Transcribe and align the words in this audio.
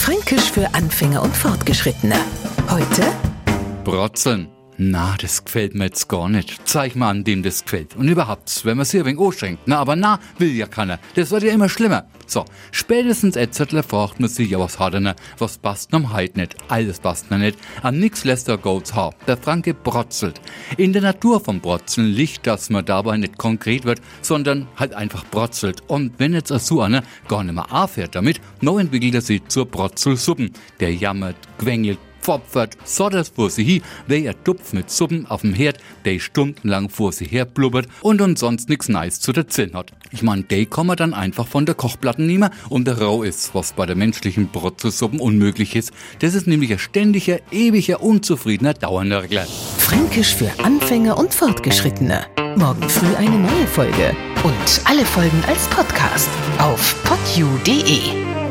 Fränkisch 0.00 0.50
für 0.50 0.66
Anfänger 0.72 1.22
und 1.22 1.36
Fortgeschrittene. 1.36 2.14
Heute 2.70 3.02
Brotzeln. 3.84 4.48
Na, 4.78 5.14
das 5.20 5.44
gefällt 5.44 5.74
mir 5.74 5.84
jetzt 5.84 6.08
gar 6.08 6.30
nicht. 6.30 6.66
Zeig 6.66 6.96
mal 6.96 7.10
an, 7.10 7.22
dem 7.22 7.42
das 7.42 7.64
gefällt. 7.64 7.96
Und 7.96 8.08
überhaupt, 8.08 8.64
wenn 8.64 8.78
man 8.78 8.86
hier 8.86 9.00
ein 9.00 9.06
wenig 9.06 9.20
anstrengt. 9.20 9.58
Na, 9.66 9.78
aber 9.78 9.96
na, 9.96 10.18
will 10.38 10.56
ja 10.56 10.66
keiner. 10.66 10.98
Das 11.16 11.30
wird 11.30 11.42
ja 11.42 11.52
immer 11.52 11.68
schlimmer. 11.68 12.06
So, 12.30 12.44
spätestens 12.70 13.34
Etzettler 13.34 13.82
fragt 13.82 14.20
man 14.20 14.28
sich 14.28 14.50
ja, 14.50 14.60
was 14.60 14.78
hat 14.78 14.94
er 14.94 15.00
ne? 15.00 15.16
Was 15.38 15.58
passt 15.58 15.92
am 15.92 16.12
Heid 16.12 16.36
nicht? 16.36 16.54
Alles 16.68 17.00
passt 17.00 17.28
noch 17.28 17.38
nicht. 17.38 17.58
An 17.82 17.98
nix 17.98 18.22
lässt 18.22 18.48
er 18.48 18.56
Goats 18.56 18.94
Haar. 18.94 19.12
Der 19.26 19.36
Franke 19.36 19.74
brotzelt. 19.74 20.40
In 20.76 20.92
der 20.92 21.02
Natur 21.02 21.40
vom 21.40 21.60
Brotzeln 21.60 22.06
liegt, 22.06 22.46
dass 22.46 22.70
man 22.70 22.84
dabei 22.84 23.16
nicht 23.16 23.36
konkret 23.36 23.84
wird, 23.84 24.00
sondern 24.22 24.68
halt 24.76 24.94
einfach 24.94 25.24
brotzelt. 25.24 25.82
Und 25.88 26.12
wenn 26.18 26.32
jetzt 26.32 26.50
so 26.50 26.80
einer 26.80 27.02
gar 27.26 27.42
nicht 27.42 27.56
mehr 27.56 27.72
anfährt 27.72 28.14
damit, 28.14 28.40
noch 28.60 28.78
entwickelt 28.78 29.16
er 29.16 29.22
sich 29.22 29.44
zur 29.48 29.66
Brotzelsuppen. 29.66 30.52
Der 30.78 30.94
jammert, 30.94 31.34
quengelt, 31.58 31.98
pfopfert, 32.30 32.76
so 32.84 33.08
das 33.08 33.30
vor 33.30 33.50
sie 33.50 33.64
hi, 33.64 33.82
wer 34.06 34.18
ihr 34.18 34.44
Tupf 34.44 34.72
mit 34.72 34.88
Suppen 34.88 35.26
auf 35.26 35.40
dem 35.40 35.52
Herd, 35.52 35.78
der 36.04 36.20
stundenlang 36.20 36.88
vor 36.88 37.12
sie 37.12 37.24
her 37.24 37.44
blubbert 37.44 37.88
und 38.02 38.20
uns 38.20 38.38
sonst 38.38 38.68
nix 38.68 38.88
Nice 38.88 39.20
zu 39.20 39.32
erzählen 39.32 39.74
hat. 39.74 39.92
Ich 40.12 40.22
mein, 40.22 40.46
der 40.46 40.66
man 40.84 40.96
dann 40.96 41.12
einfach 41.12 41.48
von 41.48 41.66
der 41.66 41.74
Kochplatte 41.74 42.22
nehmen 42.22 42.50
und 42.68 42.86
der 42.86 43.00
rau 43.00 43.24
ist, 43.24 43.54
was 43.54 43.72
bei 43.72 43.84
der 43.84 43.96
menschlichen 43.96 44.48
Brotzelsuppen 44.48 45.18
unmöglich 45.18 45.74
ist. 45.74 45.92
Das 46.20 46.34
ist 46.34 46.46
nämlich 46.46 46.72
ein 46.72 46.78
ständiger, 46.78 47.38
ewiger, 47.50 48.00
unzufriedener 48.00 48.74
Dauernörgler. 48.74 49.46
Fränkisch 49.78 50.34
für 50.34 50.50
Anfänger 50.62 51.18
und 51.18 51.34
Fortgeschrittene. 51.34 52.26
Morgen 52.56 52.88
früh 52.88 53.14
eine 53.16 53.38
neue 53.38 53.66
Folge. 53.66 54.16
Und 54.44 54.80
alle 54.84 55.04
Folgen 55.04 55.42
als 55.48 55.66
Podcast 55.68 56.28
auf 56.58 56.96
podu.de. 57.04 58.49